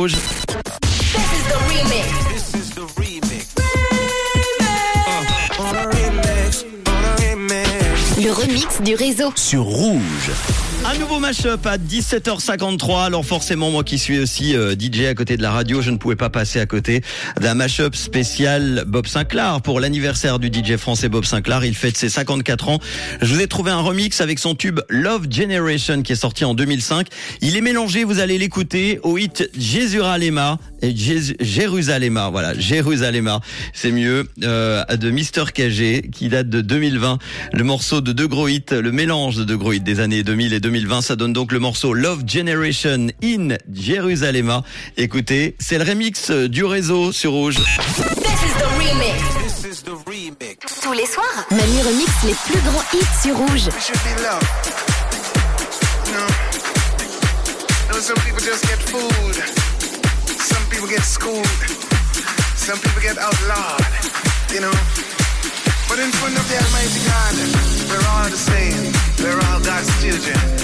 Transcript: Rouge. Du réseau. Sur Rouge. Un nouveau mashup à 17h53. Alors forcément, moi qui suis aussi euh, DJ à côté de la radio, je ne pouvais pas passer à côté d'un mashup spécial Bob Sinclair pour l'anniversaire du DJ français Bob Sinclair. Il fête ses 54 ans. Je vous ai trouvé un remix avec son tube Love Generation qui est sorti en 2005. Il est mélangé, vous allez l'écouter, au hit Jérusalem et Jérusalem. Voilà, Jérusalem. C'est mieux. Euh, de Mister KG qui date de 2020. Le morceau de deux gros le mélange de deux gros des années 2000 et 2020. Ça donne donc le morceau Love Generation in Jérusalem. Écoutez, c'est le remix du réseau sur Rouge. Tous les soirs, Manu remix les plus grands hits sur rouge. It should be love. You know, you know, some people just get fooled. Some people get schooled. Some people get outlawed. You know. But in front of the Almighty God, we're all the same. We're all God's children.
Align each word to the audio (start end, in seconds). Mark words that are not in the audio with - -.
Rouge. 0.00 0.49
Du 8.80 8.94
réseau. 8.94 9.32
Sur 9.36 9.62
Rouge. 9.62 10.30
Un 10.86 10.98
nouveau 10.98 11.18
mashup 11.18 11.66
à 11.66 11.76
17h53. 11.76 13.04
Alors 13.04 13.24
forcément, 13.24 13.70
moi 13.70 13.84
qui 13.84 13.98
suis 13.98 14.18
aussi 14.18 14.56
euh, 14.56 14.74
DJ 14.74 15.04
à 15.04 15.14
côté 15.14 15.36
de 15.36 15.42
la 15.42 15.50
radio, 15.50 15.82
je 15.82 15.90
ne 15.90 15.98
pouvais 15.98 16.16
pas 16.16 16.30
passer 16.30 16.58
à 16.58 16.66
côté 16.66 17.02
d'un 17.40 17.54
mashup 17.54 17.94
spécial 17.94 18.84
Bob 18.86 19.06
Sinclair 19.06 19.60
pour 19.60 19.80
l'anniversaire 19.80 20.38
du 20.38 20.48
DJ 20.48 20.76
français 20.76 21.08
Bob 21.08 21.24
Sinclair. 21.24 21.64
Il 21.64 21.74
fête 21.74 21.96
ses 21.96 22.08
54 22.08 22.68
ans. 22.70 22.78
Je 23.20 23.34
vous 23.34 23.40
ai 23.40 23.46
trouvé 23.46 23.70
un 23.70 23.80
remix 23.80 24.20
avec 24.20 24.38
son 24.38 24.54
tube 24.54 24.80
Love 24.88 25.26
Generation 25.30 26.02
qui 26.02 26.12
est 26.12 26.16
sorti 26.16 26.44
en 26.44 26.54
2005. 26.54 27.08
Il 27.42 27.56
est 27.56 27.62
mélangé, 27.62 28.04
vous 28.04 28.18
allez 28.18 28.38
l'écouter, 28.38 29.00
au 29.02 29.18
hit 29.18 29.50
Jérusalem 29.56 30.56
et 30.82 30.94
Jérusalem. 31.40 32.20
Voilà, 32.30 32.54
Jérusalem. 32.58 33.38
C'est 33.72 33.92
mieux. 33.92 34.28
Euh, 34.42 34.84
de 34.84 35.10
Mister 35.10 35.44
KG 35.54 36.10
qui 36.10 36.28
date 36.28 36.48
de 36.48 36.60
2020. 36.60 37.18
Le 37.52 37.64
morceau 37.64 38.00
de 38.00 38.12
deux 38.12 38.26
gros 38.26 38.48
le 38.48 38.92
mélange 38.92 39.36
de 39.36 39.44
deux 39.44 39.56
gros 39.56 39.74
des 39.74 40.00
années 40.00 40.22
2000 40.22 40.52
et 40.52 40.60
2020. 40.60 41.02
Ça 41.02 41.16
donne 41.16 41.32
donc 41.32 41.52
le 41.52 41.58
morceau 41.58 41.94
Love 41.94 42.22
Generation 42.26 43.08
in 43.22 43.56
Jérusalem. 43.72 44.62
Écoutez, 44.96 45.56
c'est 45.58 45.78
le 45.78 45.84
remix 45.84 46.30
du 46.30 46.64
réseau 46.64 47.12
sur 47.12 47.32
Rouge. 47.32 47.56
Tous 50.82 50.92
les 50.92 51.06
soirs, 51.06 51.46
Manu 51.50 51.80
remix 51.82 52.10
les 52.24 52.34
plus 52.46 52.60
grands 52.62 52.84
hits 52.92 53.22
sur 53.22 53.36
rouge. 53.36 53.66
It 53.66 53.80
should 53.80 54.02
be 54.02 54.22
love. 54.22 54.42
You 56.06 56.12
know, 56.12 56.26
you 57.86 57.92
know, 57.92 58.00
some 58.00 58.16
people 58.24 58.40
just 58.40 58.66
get 58.66 58.78
fooled. 58.78 59.69
Some 60.80 60.88
people 60.88 60.96
get 60.96 61.04
schooled. 61.04 61.46
Some 62.56 62.78
people 62.78 63.02
get 63.02 63.18
outlawed. 63.18 63.84
You 64.50 64.62
know. 64.62 64.72
But 65.90 65.98
in 65.98 66.10
front 66.10 66.38
of 66.38 66.48
the 66.48 66.56
Almighty 66.56 67.04
God, 67.04 67.34
we're 67.90 68.08
all 68.08 68.30
the 68.30 68.38
same. 68.38 68.90
We're 69.18 69.38
all 69.50 69.60
God's 69.60 69.90
children. 70.00 70.59